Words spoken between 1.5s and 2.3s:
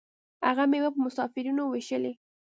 ویشلې.